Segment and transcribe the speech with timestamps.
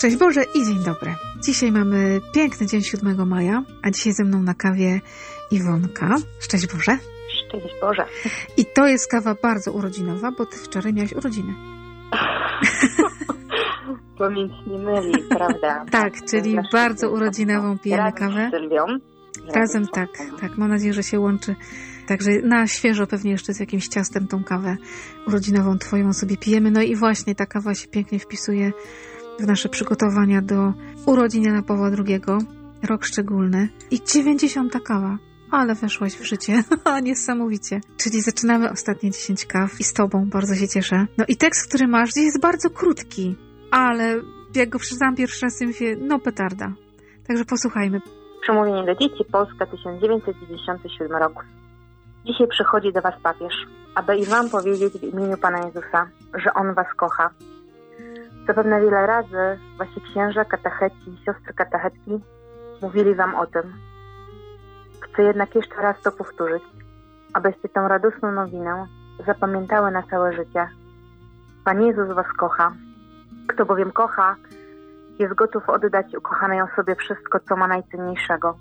[0.00, 1.14] Szczęść Boże i dzień dobry.
[1.40, 5.00] Dzisiaj mamy piękny dzień 7 maja, a dzisiaj ze mną na kawie
[5.50, 6.16] Iwonka.
[6.38, 6.98] Szczęść Boże.
[7.28, 8.04] Szczęść Boże.
[8.56, 11.54] I to jest kawa bardzo urodzinowa, bo ty wczoraj miałaś urodziny.
[14.18, 15.84] Pamięć nie myli, prawda?
[15.90, 18.50] tak, czyli bardzo urodzinową pijemy kawę.
[19.54, 20.10] Razem tak,
[20.40, 20.58] tak.
[20.58, 21.54] Mam nadzieję, że się łączy.
[22.06, 24.76] Także na świeżo pewnie jeszcze z jakimś ciastem tą kawę
[25.26, 26.70] urodzinową twoją sobie pijemy.
[26.70, 28.72] No i właśnie ta kawa się pięknie wpisuje
[29.40, 30.72] w nasze przygotowania do
[31.06, 32.20] urodzin Jana Pawła II.
[32.88, 33.68] Rok szczególny.
[33.90, 35.18] I 90 kawa.
[35.50, 36.62] Ale weszłaś w życie.
[37.02, 37.80] Niesamowicie.
[37.96, 41.06] Czyli zaczynamy ostatnie 10 kaw i z tobą bardzo się cieszę.
[41.18, 43.36] No i tekst, który masz, jest bardzo krótki,
[43.70, 44.20] ale
[44.54, 46.72] jak go przeczytałam pierwszy raz, mówię, no petarda.
[47.28, 48.00] Także posłuchajmy.
[48.42, 51.44] Przemówienie do dzieci, Polska 1997 rok.
[52.26, 53.54] Dzisiaj przychodzi do Was papież,
[53.94, 57.30] aby i Wam powiedzieć w imieniu Pana Jezusa, że On Was kocha.
[58.46, 62.20] Zapewne wiele razy Wasi księża, katecheci siostry katechetki
[62.82, 63.72] mówili Wam o tym.
[65.00, 66.62] Chcę jednak jeszcze raz to powtórzyć,
[67.34, 68.86] abyście tę radosną nowinę
[69.26, 70.68] zapamiętały na całe życie.
[71.64, 72.72] Pan Jezus Was kocha.
[73.48, 74.36] Kto bowiem kocha,
[75.18, 78.58] jest gotów oddać ukochanej osobie wszystko, co ma najcenniejszego.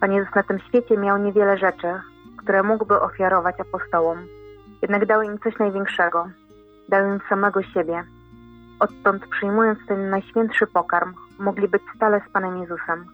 [0.00, 2.00] Pan Jezus na tym świecie miał niewiele rzeczy,
[2.36, 4.18] które mógłby ofiarować apostołom,
[4.82, 6.28] jednak dał im coś największego.
[6.88, 8.04] Dał im samego siebie.
[8.80, 13.06] Odtąd przyjmując ten najświętszy pokarm, mogli być stale z Panem Jezusem.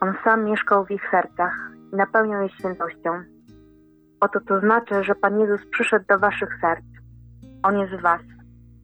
[0.00, 3.10] On sam mieszkał w ich sercach i napełniał je świętością.
[4.20, 6.84] Oto to znaczy, że Pan Jezus przyszedł do waszych serc.
[7.62, 8.20] On jest w was.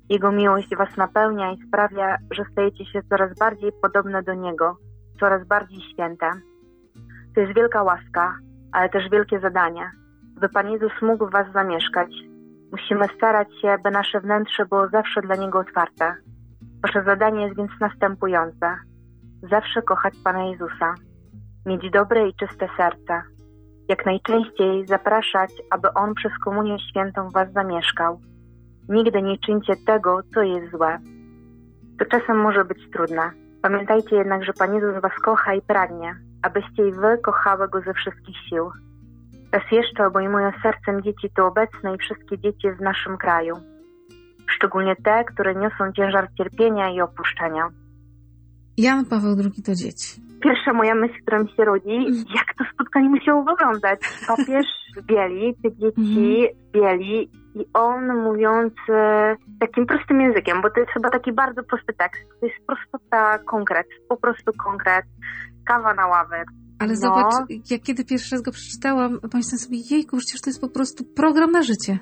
[0.09, 4.77] Jego miłość was napełnia i sprawia, że stajecie się coraz bardziej podobne do Niego,
[5.21, 6.31] coraz bardziej święte.
[7.35, 8.39] To jest wielka łaska,
[8.73, 9.91] ale też wielkie zadanie.
[10.41, 12.11] By Pan Jezus mógł w was zamieszkać,
[12.73, 16.15] musimy starać się, by nasze wnętrze było zawsze dla Niego otwarte.
[16.83, 18.77] Wasze zadanie jest więc następujące.
[19.51, 20.95] Zawsze kochać Pana Jezusa,
[21.67, 23.23] mieć dobre i czyste serce,
[23.89, 28.21] jak najczęściej zapraszać, aby On przez Komunię Świętą w was zamieszkał.
[28.89, 30.99] Nigdy nie czyńcie tego, co jest złe.
[31.99, 33.31] To czasem może być trudne.
[33.63, 37.95] Pamiętajcie jednak, że Pan Jezus was kocha i pragnie, abyście i wy kochały Go ze
[37.95, 38.71] wszystkich sił.
[39.53, 43.55] Raz jeszcze obejmuję sercem dzieci tu obecne i wszystkie dzieci w naszym kraju.
[44.57, 47.69] Szczególnie te, które niosą ciężar cierpienia i opuszczenia.
[48.79, 50.23] Jan Paweł II to dzieci.
[50.43, 51.97] Pierwsza moja myśl, która mi się rodzi,
[52.37, 54.01] jak to spotkanie musiało wyglądać.
[54.29, 54.67] Papież
[54.97, 60.81] w bieli, te dzieci w bieli i on mówiąc e, takim prostym językiem, bo to
[60.81, 62.23] jest chyba taki bardzo prosty tekst.
[62.41, 65.05] To jest prostota konkret, po prostu konkret.
[65.67, 66.45] Kawa na ławę.
[66.79, 67.01] Ale No.
[67.01, 67.35] zobacz,
[67.71, 71.51] jak kiedy pierwszy raz go przeczytałam, pomyślałam sobie, jejku, przecież to jest po prostu program
[71.51, 71.99] na życie.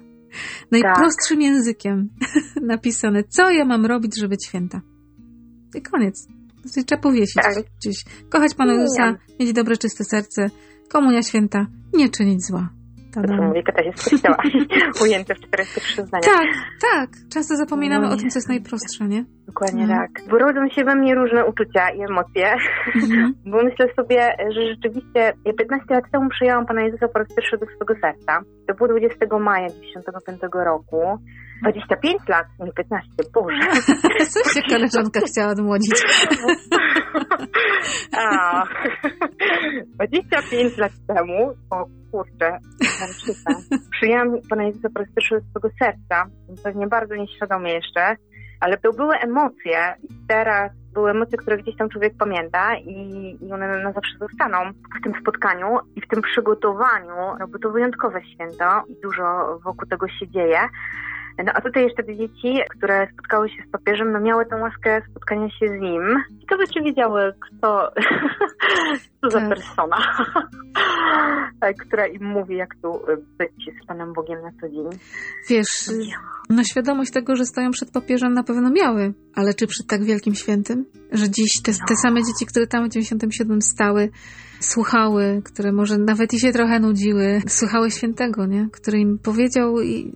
[0.70, 2.08] Najprostszym językiem
[2.62, 4.80] napisane, co ja mam robić, żeby być święta.
[5.74, 6.26] I koniec.
[6.62, 7.54] To trzeba powiesić Tak.
[7.80, 8.04] gdzieś.
[8.28, 8.72] Kochać Pana.
[8.72, 10.50] Jezusa, mieć dobre, czyste serce,
[10.88, 12.68] komunia święta, nie czynić zła.
[13.16, 13.36] To Tada.
[13.36, 14.36] co mówi katechizm kościoła,
[15.02, 16.24] ujęte w 43 zdaniach.
[16.26, 16.46] Tak,
[16.92, 17.10] tak.
[17.32, 19.24] Często zapominamy No o tym, co jest najprostsze, nie?
[19.46, 19.94] Dokładnie No.
[19.94, 20.10] tak.
[20.30, 22.54] Wyrodzą się we mnie różne uczucia i emocje,
[22.94, 23.34] Mhm.
[23.50, 24.20] bo myślę sobie,
[24.54, 28.40] że rzeczywiście ja 15 lat temu przyjęłam Pana Jezusa po raz pierwszy do swojego serca.
[28.68, 31.18] To było 20 maja 95 roku.
[31.62, 33.82] 25 lat, nie 15, Boże.
[34.32, 36.02] Co się koleżanka chciała odmłodzić?
[38.18, 38.62] A,
[39.94, 42.58] 25 lat temu, o kurczę,
[43.90, 46.30] przyjęłam Pana Jezusa pierwszy do swojego serca,
[46.64, 48.16] pewnie bardzo nieświadomie jeszcze,
[48.60, 53.52] ale to były emocje i teraz były emocje, które gdzieś tam człowiek pamięta i, i
[53.52, 54.56] one na zawsze zostaną
[55.00, 59.88] w tym spotkaniu i w tym przygotowaniu, no bo to wyjątkowe święto i dużo wokół
[59.88, 60.60] tego się dzieje.
[61.44, 65.02] No a tutaj jeszcze te dzieci, które spotkały się z papieżem, no miały tę łaskę
[65.10, 66.02] spotkania się z nim.
[66.42, 67.92] I to by ci wiedziały, kto,
[69.20, 69.48] co za Tak.
[69.48, 69.96] persona,
[71.86, 73.00] która im mówi, jak tu
[73.38, 75.00] być z Panem Bogiem na co dzień.
[75.48, 75.90] Wiesz,
[76.50, 80.34] no świadomość tego, że stoją przed papieżem na pewno miały, ale czy przed tak wielkim
[80.34, 80.84] świętym?
[81.12, 84.10] Że dziś te, te same dzieci, które tam w 97 stały,
[84.60, 88.68] słuchały, które może nawet i się trochę nudziły, słuchały świętego, nie?
[88.72, 90.12] Który im powiedział i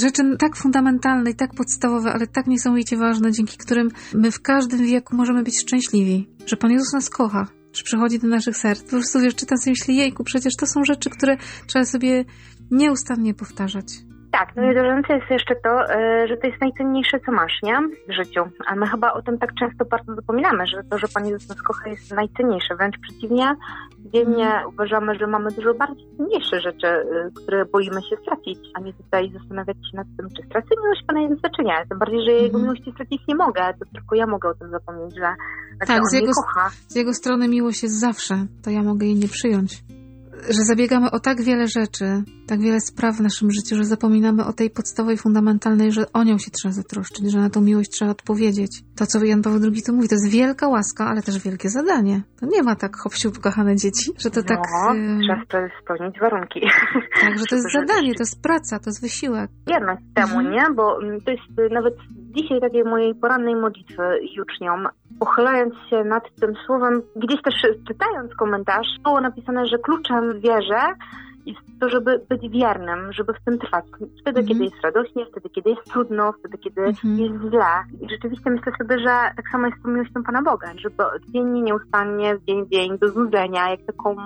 [0.00, 4.86] rzeczy tak fundamentalne i tak podstawowe, ale tak niesamowicie ważne, dzięki którym my w każdym
[4.86, 6.28] wieku możemy być szczęśliwi.
[6.46, 8.82] Że Pan Jezus nas kocha, że przychodzi do naszych serc.
[8.82, 11.36] Po prostu wiesz, czytam sobie myślę, jejku, przecież to są rzeczy, które
[11.66, 12.24] trzeba sobie
[12.70, 14.11] nieustannie powtarzać.
[14.32, 17.76] Tak, no ważące jest jeszcze to, e, że to jest najcenniejsze, co masz, nie?
[18.08, 18.40] W życiu.
[18.66, 21.62] A my chyba o tym tak często bardzo zapominamy, że to, że Pan Jezus nas
[21.62, 22.76] kocha jest najcenniejsze.
[22.76, 23.54] Wręcz przeciwnie,
[23.98, 28.92] dziennie uważamy, że mamy dużo bardziej cenniejsze rzeczy, e, które boimy się stracić, a nie
[28.92, 31.86] tutaj zastanawiać się nad tym, czy stracę miłość Pana Jezusa, czy nie.
[31.88, 32.62] Tym bardziej, że Jego Mhm.
[32.62, 35.28] miłości stracić nie mogę, to tylko ja mogę o tym zapomnieć, że,
[35.86, 36.70] Tak, On z jego- kocha.
[36.88, 39.82] Z jego strony miłość jest zawsze, to ja mogę jej nie przyjąć.
[40.48, 42.04] Że zabiegamy o tak wiele rzeczy,
[42.46, 46.38] tak wiele spraw w naszym życiu, że zapominamy o tej podstawowej, fundamentalnej, że o nią
[46.38, 48.82] się trzeba zatroszczyć, że na tą miłość trzeba odpowiedzieć.
[48.96, 52.22] To, co Jan Paweł II to mówi, to jest wielka łaska, ale też wielkie zadanie.
[52.40, 54.58] To nie ma tak hop siup, kochane dzieci, że to tak...
[54.84, 56.60] no, em, trzeba spe- spełnić warunki.
[57.20, 59.50] tak, że to jest zadanie, to jest praca, to jest wysiłek.
[59.68, 60.50] wierność temu, Mhm.
[60.54, 60.74] nie?
[60.76, 61.94] Bo mm, to jest y, nawet
[62.32, 64.02] dzisiaj takiej mojej porannej modlitwy
[64.36, 64.84] jucznią,
[65.18, 67.54] pochylając się nad tym słowem, gdzieś też
[67.88, 70.80] czytając komentarz, było napisane, że kluczem wierze
[71.46, 73.84] jest to, żeby być wiernym, żeby w tym trwać.
[74.20, 74.46] Wtedy, Mhm.
[74.46, 77.18] kiedy jest radośnie, wtedy, kiedy jest trudno, wtedy, kiedy Mhm.
[77.18, 77.84] jest źle.
[78.00, 81.62] I rzeczywiście myślę sobie, że tak samo jest z tą miłością Pana Boga, żeby dziennie,
[81.62, 84.16] nieustannie, z dzień w dzień, do znudzenia, jak taką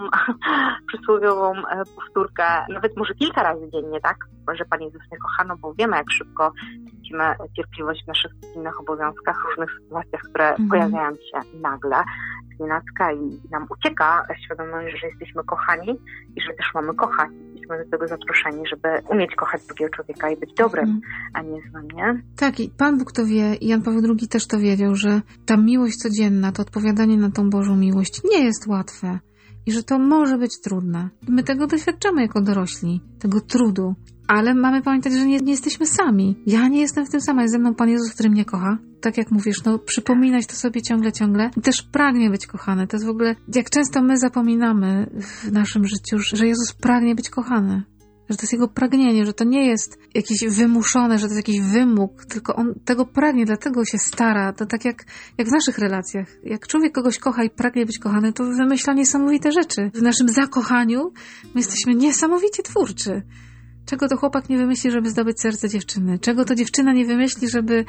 [0.89, 4.17] przysłowiową e, powtórkę, nawet może kilka razy dziennie, tak?
[4.55, 6.53] Że Pan Jezus mnie kocha, no bo wiemy, jak szybko
[6.91, 10.69] tracimy cierpliwość w naszych innych obowiązkach, różnych sytuacjach, które Mhm.
[10.69, 11.97] pojawiają się nagle,
[12.57, 15.91] znienacka i nam ucieka świadomość, że jesteśmy kochani
[16.37, 17.31] i że też mamy kochać.
[17.55, 21.01] Jesteśmy do tego zaproszeni, żeby umieć kochać drugiego człowieka i być dobrym, Mhm.
[21.35, 22.23] a nie złym, nie?
[22.37, 25.57] Tak, i Pan Bóg to wie, i Jan Paweł II też to wiedział, że ta
[25.57, 29.19] miłość codzienna, to odpowiadanie na tą Bożą miłość nie jest łatwe
[29.67, 31.09] i że to może być trudne.
[31.29, 33.95] My tego doświadczamy jako dorośli, tego trudu,
[34.27, 36.37] ale mamy pamiętać, że nie, nie jesteśmy sami.
[36.47, 38.79] Ja nie jestem w tym sama, jest ze mną Pan Jezus, który mnie kocha.
[39.01, 41.51] Tak jak mówisz, no przypominać to sobie ciągle, ciągle.
[41.57, 42.87] I też pragnie być kochany.
[42.87, 47.31] To jest w ogóle, jak często my zapominamy w naszym życiu, że Jezus pragnie być
[47.31, 47.83] kochany
[48.29, 51.61] że to jest jego pragnienie, że to nie jest jakieś wymuszone, że to jest jakiś
[51.61, 54.53] wymóg, tylko on tego pragnie, dlatego się stara.
[54.53, 55.05] To tak jak,
[55.39, 56.29] jak w naszych relacjach.
[56.45, 59.91] Jak człowiek kogoś kocha i pragnie być kochany, to wymyśla niesamowite rzeczy.
[59.95, 61.13] W naszym zakochaniu
[61.45, 63.23] my jesteśmy niesamowicie twórczy.
[63.87, 66.19] Czego to chłopak nie wymyśli, żeby zdobyć serce dziewczyny?
[66.19, 67.85] Czego to dziewczyna nie wymyśli, żeby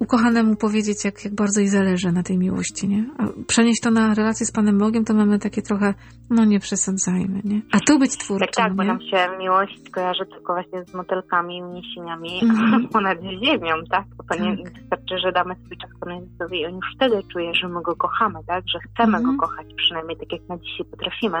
[0.00, 3.04] ukochanemu powiedzieć, jak, jak bardzo jej zależy na tej miłości, nie?
[3.18, 5.94] A przenieść to na relację z Panem Bogiem, to mamy takie trochę,
[6.30, 7.60] no nie przesadzajmy, nie?
[7.72, 11.62] A tu być twórczym, Tak, tak, bo nam się miłość kojarzy tylko właśnie z motylkami,
[11.62, 12.88] uniesieniami Mhm.
[12.92, 14.04] ponad ziemią, tak?
[14.16, 14.72] Bo to nie Tak.
[14.74, 17.96] wystarczy, że damy swój czas Panu Jezusowi i on już wtedy czuje, że my go
[17.96, 18.64] kochamy, tak?
[18.68, 19.36] Że chcemy Mhm.
[19.36, 21.38] go kochać, przynajmniej tak jak na dzisiaj potrafimy.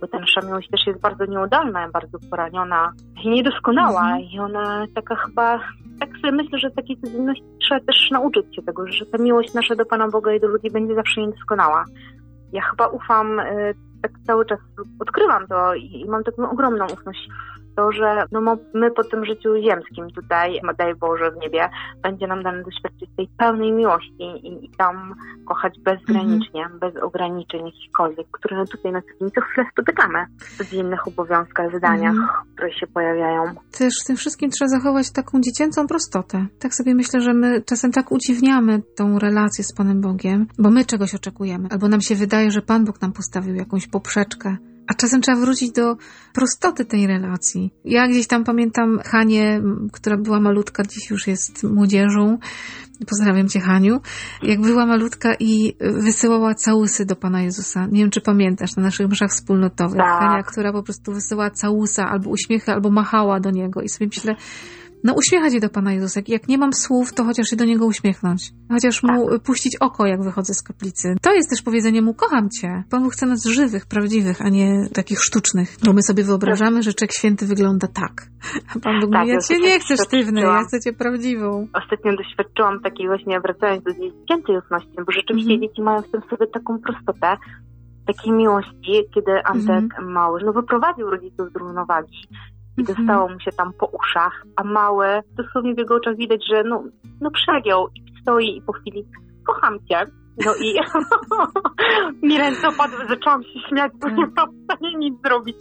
[0.00, 2.92] Bo ta nasza miłość też jest bardzo nieudolna, bardzo poraniona
[3.34, 4.20] niedoskonała Mhm.
[4.20, 5.60] i ona taka chyba,
[6.00, 9.74] tak sobie myślę, że takiej codzienności trzeba też nauczyć się tego, że ta miłość nasza
[9.74, 11.84] do Pana Boga i do ludzi będzie zawsze niedoskonała.
[12.52, 14.58] Ja chyba ufam, y, tak cały czas
[15.00, 17.28] odkrywam to i, i mam taką ogromną ufność
[17.76, 21.68] to, że no, my po tym życiu ziemskim tutaj, daj Boże w niebie,
[22.02, 25.14] będzie nam dane doświadczyć tej pełnej miłości i, i tam
[25.48, 31.08] kochać bezgranicznie, bez ograniczeń jakichkolwiek, które tutaj na co dzień co chwilę spotykamy w codziennych
[31.08, 32.28] obowiązkach, zadaniach, Mhm.
[32.54, 33.42] które się pojawiają.
[33.78, 36.46] Też w tym wszystkim trzeba zachować taką dziecięcą prostotę.
[36.58, 40.84] Tak sobie myślę, że my czasem tak udziwniamy tą relację z Panem Bogiem, bo my
[40.84, 44.56] czegoś oczekujemy, albo nam się wydaje, że Pan Bóg nam postawił jakąś poprzeczkę.
[44.86, 45.96] A czasem trzeba wrócić do
[46.32, 47.72] prostoty tej relacji.
[47.84, 52.38] Ja gdzieś tam pamiętam Hanię, m, która była malutka, dziś już jest młodzieżą.
[53.06, 54.00] Pozdrawiam Cię, Haniu.
[54.42, 57.86] Jak była malutka i wysyłała całusy do Pana Jezusa.
[57.86, 59.96] Nie wiem, czy pamiętasz, na naszych mszach wspólnotowych.
[59.96, 60.20] Tak.
[60.20, 63.82] Hania, która po prostu wysyłała całusa albo uśmiechy, albo machała do Niego.
[63.82, 64.36] I sobie myślę,
[65.04, 66.20] no uśmiechać się do Pana Jezusa.
[66.28, 68.50] Jak, nie mam słów, to chociaż się do Niego uśmiechnąć.
[68.72, 71.14] Chociaż Mu puścić oko, jak wychodzę z kaplicy.
[71.22, 72.84] To jest też powiedzenie Mu, kocham Cię.
[72.90, 75.76] Pan Bóg chce nas żywych, prawdziwych, a nie takich sztucznych.
[75.84, 78.12] Bo my sobie wyobrażamy, że czek święty wygląda tak.
[78.76, 81.68] A Pan Bóg Tak, mówi, ja Cię nie też chcę sztywnej, ja chcę Cię prawdziwą.
[81.82, 85.60] Ostatnio doświadczyłam takiej właśnie, wracając do dziecięcej ufności, bo rzeczywiście Mhm.
[85.60, 87.36] dzieci mają w tym sobie taką prostotę,
[88.06, 90.12] takiej miłości, kiedy Antek Mhm.
[90.12, 92.28] mały, no wyprowadził rodziców z równowagi
[92.76, 92.96] i mhm.
[92.96, 96.84] dostało mu się tam po uszach, a mały, dosłownie w jego oczach widać, że no,
[97.20, 99.04] no przegiął i stoi i po chwili
[99.46, 100.06] kocham cię.
[100.46, 100.74] No i
[102.28, 104.16] mi ręce opadły, zaczęłam się śmiać, bo tak.
[104.16, 105.56] nie byłam w stanie nic zrobić.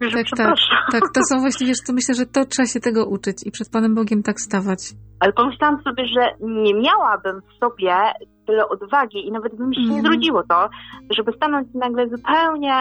[0.00, 0.56] Także tak, tak,
[0.92, 1.02] tak.
[1.14, 3.94] To są właśnie, wiesz, to myślę, że to trzeba się tego uczyć i przed Panem
[3.94, 4.80] Bogiem tak stawać.
[5.20, 7.94] Ale pomyślałam sobie, że nie miałabym w sobie
[8.46, 9.92] tyle odwagi i nawet by mi się mm.
[9.92, 10.14] nie mhm.
[10.14, 10.68] zrodziło to,
[11.16, 12.74] żeby stanąć nagle zupełnie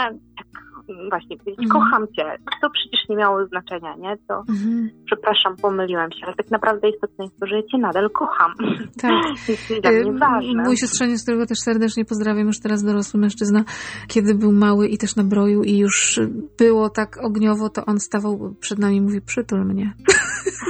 [1.09, 1.69] właśnie powiedzieć, mhm.
[1.69, 2.23] kocham cię,
[2.61, 4.17] to przecież nie miało znaczenia, nie?
[4.27, 4.89] To mhm.
[5.05, 8.53] przepraszam, pomyliłem się, ale tak naprawdę istotne jest to, że ja cię nadal kocham.
[9.01, 9.11] Tak.
[9.49, 10.63] jest dla mnie ważne.
[10.63, 13.63] Mój siostrzeniec, którego też serdecznie pozdrawiam, już teraz dorosły mężczyzna,
[14.07, 16.19] kiedy był mały i też na broju i już
[16.57, 19.93] było tak ogniowo, to on stawał przed nami i mówi, przytul mnie.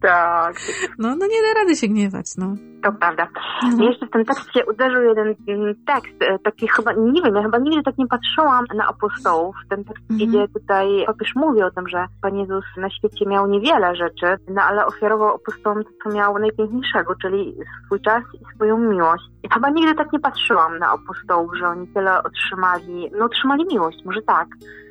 [0.00, 0.54] Tak.
[0.98, 2.54] No, no nie da rady się gniewać, no.
[2.82, 3.28] To prawda.
[3.64, 3.82] Mhm.
[3.82, 7.58] Jeszcze w tym tekście uderzył jeden mm, tekst, e, taki chyba, nie wiem, ja chyba
[7.58, 9.56] nigdy tak nie patrzyłam na apostołów.
[9.70, 10.30] Ten tekst, mhm.
[10.30, 14.62] gdzie tutaj papież mówi o tym, że Pan Jezus na świecie miał niewiele rzeczy, no
[14.62, 17.54] ale ofiarował apostołom to, co miał najpiękniejszego, czyli
[17.86, 19.24] swój czas i swoją miłość.
[19.42, 23.98] I chyba nigdy tak nie patrzyłam na apostołów, że oni tyle otrzymali, no otrzymali miłość,
[24.04, 24.48] może tak,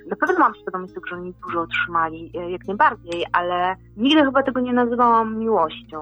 [0.09, 4.43] na pewno mam świadomość tego, że oni dużo otrzymali, e, jak najbardziej, ale nigdy chyba
[4.43, 6.01] tego nie nazywałam miłością.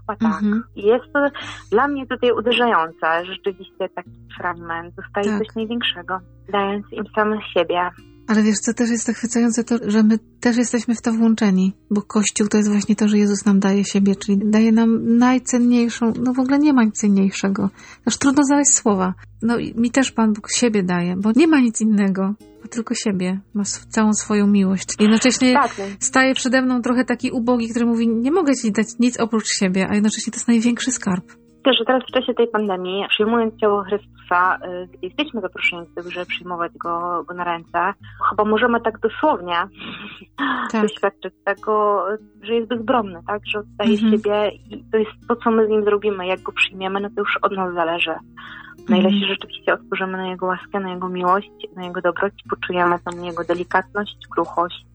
[0.00, 0.42] Chyba tak.
[0.42, 0.64] Mhm.
[0.76, 1.28] Jest to
[1.70, 4.94] dla mnie tutaj uderzające, rzeczywiście taki fragment.
[4.94, 5.38] Dostaje tak.
[5.38, 7.90] coś największego, dając im samych siebie.
[8.28, 12.02] Ale wiesz, co też jest zachwycające, to, że my też jesteśmy w to włączeni, bo
[12.02, 16.32] Kościół to jest właśnie to, że Jezus nam daje siebie, czyli daje nam najcenniejszą, no
[16.32, 17.70] w ogóle nie ma nic cenniejszego.
[18.06, 19.14] Aż trudno znaleźć słowa.
[19.42, 22.94] No i mi też Pan Bóg siebie daje, bo nie ma nic innego, bo tylko
[22.94, 23.40] siebie.
[23.54, 24.88] Ma całą swoją miłość.
[25.00, 25.78] Jednocześnie tak.
[25.78, 25.84] No.
[26.00, 29.86] staje przede mną trochę taki ubogi, który mówi, nie mogę Ci dać nic oprócz siebie,
[29.90, 31.24] a jednocześnie to jest największy skarb
[31.64, 36.10] też, że teraz w czasie tej pandemii, przyjmując ciało Chrystusa, y, jesteśmy zaproszeni do tego,
[36.10, 37.94] żeby przyjmować go, go na ręce.
[38.30, 39.56] Chyba możemy tak dosłownie
[40.72, 40.82] tak.
[40.82, 42.04] doświadczyć tego,
[42.42, 43.42] że jest bezbronny, tak?
[43.46, 44.12] Że oddaje mhm.
[44.12, 46.26] siebie i to jest to, co my z nim zrobimy.
[46.26, 48.14] Jak go przyjmiemy, no to już od nas zależy.
[48.88, 52.98] Na ile się rzeczywiście otworzymy na Jego łaskę, na Jego miłość, na Jego dobroć, poczujemy
[53.04, 54.86] tam Jego delikatność, kruchość,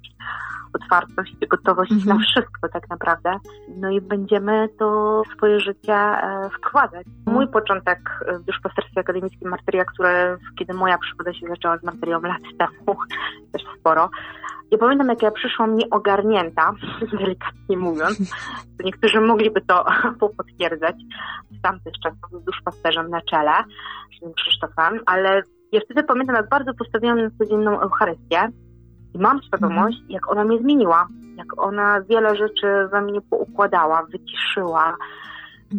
[0.74, 2.18] otwartość, gotowość mhm.
[2.18, 3.40] na wszystko tak naprawdę.
[3.78, 7.08] No i będziemy to swoje życie e, wprowadzać.
[7.26, 8.00] Mój początek
[8.40, 13.00] w duszpasterstwie akademickim Martyria, które kiedy moja przygoda się zaczęła z Martyrią lat temu,
[13.54, 14.10] też sporo,
[14.72, 16.72] ja pamiętam, jak ja przyszłam nieogarnięta,
[17.20, 18.36] delikatnie mówiąc,
[18.84, 19.86] niektórzy mogliby to
[20.38, 20.96] potwierdzać,
[21.52, 23.52] z tamtych czasów z duszpasterzem na czele,
[24.22, 28.48] z Krzysztofem, ale ja wtedy pamiętam, jak bardzo postawiłam na codzienną Eucharystię
[29.14, 30.12] i mam świadomość, mhm.
[30.12, 34.98] jak ona mnie zmieniła, jak ona wiele rzeczy we mnie poukładała, wyciszyła.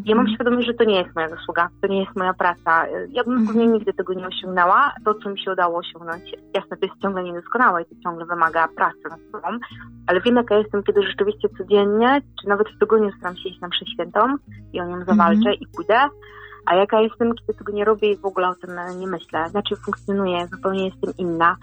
[0.05, 0.35] Ja mam mhm.
[0.35, 2.87] świadomość, że to nie jest moja zasługa, to nie jest moja praca.
[3.09, 3.47] Ja bym mhm.
[3.47, 4.93] pewnie nigdy tego nie osiągnęła.
[5.05, 8.69] To, co mi się udało osiągnąć, jasne, to jest ciągle niedoskonałe i to ciągle wymaga
[8.69, 9.59] pracy nad sobą,
[10.07, 13.69] ale wiem, jaka jestem, kiedy rzeczywiście codziennie, czy nawet w tygodniu staram się iść na
[13.95, 14.21] świętą
[14.73, 16.09] i o nią zawalczę i pójdę
[16.67, 19.49] a jaka jestem, kiedy tego nie robię i w ogóle o tym nie myślę.
[19.51, 21.57] Znaczy funkcjonuję, zupełnie jestem inna.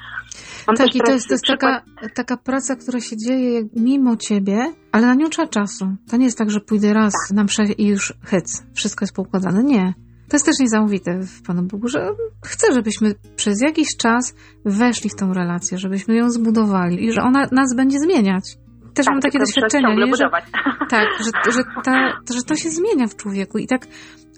[0.67, 1.81] Mam tak, i to jest, to jest taka,
[2.15, 5.85] taka praca, która się dzieje mimo ciebie, ale na nią trzeba czasu.
[6.11, 7.35] To nie jest tak, że pójdę raz tak.
[7.35, 9.63] na mszę i już hyc, wszystko jest poukładane.
[9.63, 9.93] Nie.
[10.29, 12.09] To jest też niesamowite w Panu Bogu, że
[12.45, 14.35] chcę, żebyśmy przez jakiś czas
[14.65, 18.57] weszli w tą relację, żebyśmy ją zbudowali i że ona nas będzie zmieniać
[18.97, 20.15] też tak, mam takie doświadczenia, nie?
[20.15, 20.29] Że,
[20.95, 21.93] tak, że, że, ta,
[22.35, 23.81] że to się zmienia w człowieku i tak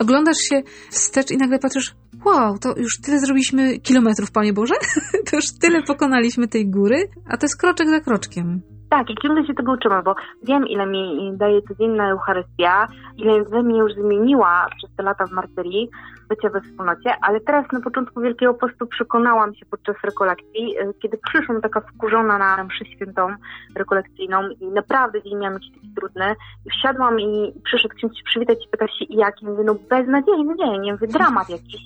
[0.03, 4.73] oglądasz się wstecz i nagle patrzysz, wow, to już tyle zrobiliśmy kilometrów, Panie Boże,
[5.29, 6.97] to już tyle pokonaliśmy tej góry,
[7.29, 8.61] a to jest kroczek za kroczkiem.
[8.89, 12.87] Tak, i ciągle się tego uczymy, bo wiem, ile mi daje codzienna Eucharystia,
[13.17, 15.89] ile we mnie już zmieniła przez te lata w martyrii,
[16.29, 21.17] bycia we wspólnocie, ale teraz na początku Wielkiego Postu przekonałam się podczas rekolekcji, y, kiedy
[21.17, 23.27] przyszłam taka wkurzona na mszę świętą
[23.75, 28.57] rekolekcyjną i naprawdę dzień miałam jakiś taki trudny i wsiadłam i przyszedł ksiądz się przywitać
[28.65, 29.41] i pyta się jak?
[29.41, 31.81] I mówię, no beznadziejny dzień, nie mówię, dramat jakiś.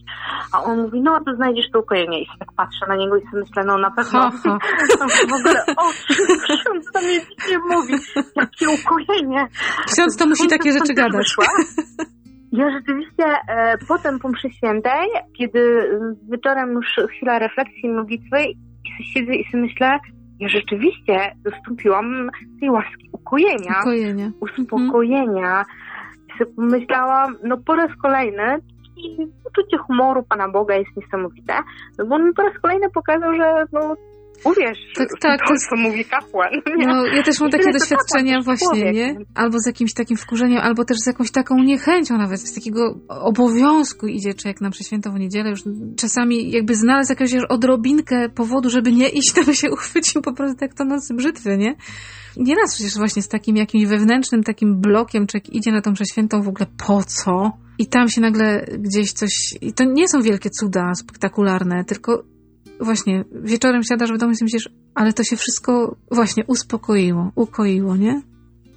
[0.54, 2.22] A on mówi, no to znajdziesz to ukojenie.
[2.22, 4.32] I się tak patrzę na niego i sobie myślę, no na pewno
[5.30, 5.90] w ogóle o
[6.44, 7.04] ksiądz tam
[7.50, 7.94] nie mówi,
[8.36, 9.48] jakie ukojenie.
[9.94, 11.36] Ksiądz to musi takie rzeczy gadać.
[12.53, 15.89] Ja rzeczywiście e, potem po mszy świętej, kiedy
[16.31, 18.43] wieczorem już chwila refleksji, modlitwy
[19.00, 20.00] i siedzę i sobie myślę,
[20.39, 22.29] ja rzeczywiście dostąpiłam
[22.60, 24.31] tej łaski ukojenia, ukojenia.
[24.39, 25.65] uspokojenia.
[26.38, 28.57] Sobie pomyślałam, no po raz kolejny
[28.98, 31.53] i uczucie humoru Pana Boga jest niesamowite,
[31.98, 33.95] no bo on po raz kolejny pokazał, że no,
[34.44, 36.50] Uwierz, Tak, tak, to, to mówi kapłan.
[36.78, 36.88] Nie?
[36.88, 38.96] No, ja też mam I takie doświadczenia kapłan, właśnie, człowiek.
[38.96, 39.16] nie?
[39.36, 44.08] Albo z jakimś takim wkurzeniem, albo też z jakąś taką niechęcią nawet, z takiego obowiązku
[44.08, 45.60] idzie człowiek na przeświętą niedzielę, już
[45.98, 50.58] czasami jakby znalazł jakąś odrobinkę powodu, żeby nie iść, to by się uchwycił po prostu
[50.62, 51.75] jak to nocy brzytwy, nie?
[52.38, 56.48] Nieraz przecież właśnie z takim jakimś wewnętrznym takim blokiem człowiek idzie na tą przeświętą w
[56.48, 57.52] ogóle po co?
[57.80, 59.54] I tam się nagle gdzieś coś...
[59.62, 62.24] I to nie są wielkie cuda spektakularne, tylko
[62.84, 68.22] właśnie wieczorem siadasz w domu i myślisz, ale to się wszystko właśnie uspokoiło, ukoiło, nie?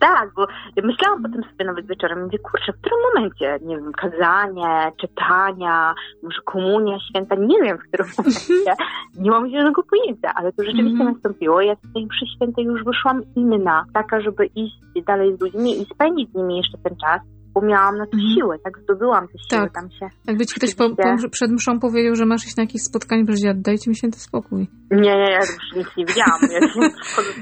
[0.01, 0.47] Tak, bo
[0.83, 6.39] myślałam potem sobie nawet wieczorem, mówię, kurczę, w którym momencie, nie wiem, kazanie, czytania, może
[6.45, 8.75] komunia święta, nie wiem, w którym momencie,
[9.19, 11.13] nie mam zielonego pojęcia, ale to rzeczywiście Mhm.
[11.13, 11.61] nastąpiło.
[11.61, 15.85] Ja z tej mszy świętej już wyszłam inna, taka, żeby iść dalej z ludźmi i
[15.95, 17.21] spędzić z nimi jeszcze ten czas,
[17.57, 18.35] bo miałam na to Mhm.
[18.35, 19.73] siłę, tak zdobyłam te siły Tak.
[19.73, 20.07] tam się.
[20.27, 23.55] Jakby ci ktoś po, po, przed mszą powiedział, że masz iść na jakieś spotkanie, powiedział,
[23.57, 24.69] dajcie mi święty spokój.
[24.91, 26.41] Nie, nie, ja już nic nie widziałam.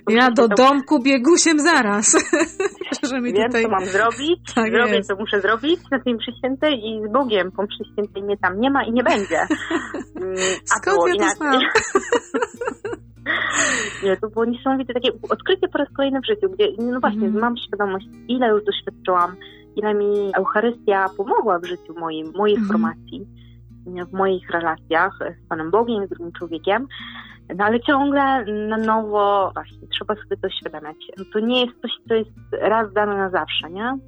[0.09, 2.13] Ja, Ja do domku biegusiem zaraz.
[3.11, 3.63] że mi Wiem, tutaj...
[3.63, 5.09] co mam zrobić, Tak zrobię, jest.
[5.09, 8.61] co muszę zrobić na tej mszy świętej i z Bogiem po mszy świętej mnie tam
[8.61, 9.39] nie ma i nie będzie.
[10.17, 10.35] Mm,
[10.75, 11.69] A Skąd było ja to inaczej.
[14.05, 17.41] Nie, to było niesamowite takie odkrycie po raz kolejny w życiu, gdzie no właśnie Mhm.
[17.41, 19.37] mam świadomość, ile już doświadczyłam,
[19.77, 22.69] ile mi Eucharystia pomogła w życiu moim, mojej Mhm.
[22.69, 23.27] formacji,
[23.87, 26.87] w moich relacjach z Panem Bogiem, z drugim człowiekiem.
[27.57, 30.97] No ale ciągle na nowo właśnie trzeba sobie to uświadamiać.
[31.33, 33.99] To nie jest coś, co jest raz dane na zawsze, nie?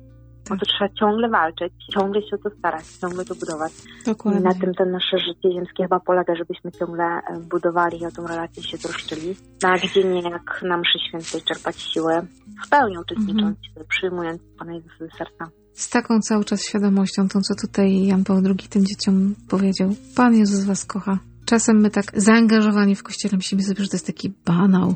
[0.48, 0.60] Tak.
[0.60, 3.72] to trzeba ciągle walczyć, ciągle się o to starać, ciągle to budować.
[4.02, 4.40] I Dokładnie.
[4.40, 8.26] na tym to nasze życie ziemskie chyba polega, żebyśmy ciągle e, budowali i o tą
[8.26, 9.36] relację się troszczyli.
[9.62, 12.26] No a gdzie nie, jak na mszy świętej czerpać siłę,
[12.66, 15.44] w pełni uczestnicząc, przyjmując Pana Jezusa do serca.
[15.72, 19.90] Z taką cały czas świadomością, tą co tutaj Jan Paweł II tym dzieciom powiedział.
[20.16, 21.18] Pan Jezus was kocha.
[21.44, 24.94] Czasem my tak zaangażowani w kościele myślimy sobie, że to jest taki banał,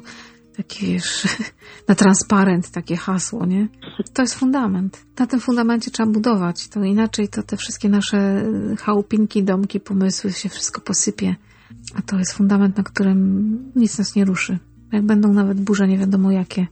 [0.56, 1.26] taki wiesz,
[1.88, 3.68] na transparent takie hasło, nie?
[4.12, 5.02] To jest fundament.
[5.18, 6.68] Na tym fundamencie trzeba budować.
[6.68, 8.44] To inaczej to te wszystkie nasze
[8.78, 11.36] chałupinki, domki, pomysły się wszystko posypie.
[11.94, 14.58] A to jest fundament, na którym nic nas nie ruszy.
[14.92, 16.66] Jak będą nawet burze nie wiadomo jakie,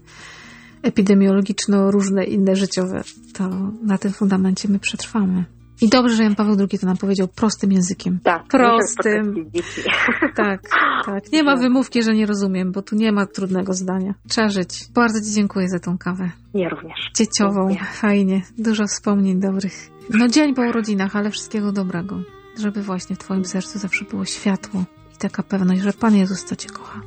[0.82, 3.48] epidemiologiczno różne inne życiowe, to
[3.82, 5.44] na tym fundamencie my przetrwamy.
[5.80, 8.18] I dobrze, że Jan Paweł II to nam powiedział prostym językiem.
[8.22, 9.26] Tak, Prostym.
[9.26, 9.88] muszę spotkać dzieci.
[10.34, 10.60] Tak,
[11.06, 11.32] tak.
[11.32, 14.14] Nie ma wymówki, że nie rozumiem, bo tu nie ma trudnego zdania.
[14.28, 14.88] Trzeba żyć.
[14.94, 16.30] Bardzo Ci dziękuję za tą kawę.
[16.54, 16.98] Ja również.
[17.14, 18.42] Dzieciową, fajnie.
[18.58, 19.90] Dużo wspomnień dobrych.
[20.10, 22.20] No dzień po urodzinach, ale wszystkiego dobrego.
[22.58, 26.56] Żeby właśnie w Twoim sercu zawsze było światło i taka pewność, że Pan Jezus to
[26.56, 27.00] Cię kocha.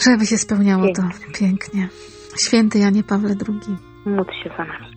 [0.00, 1.02] Żeby się spełniało to
[1.38, 1.88] pięknie.
[2.46, 3.76] Święty Janie Pawle II.
[4.06, 4.95] Módl się za nami.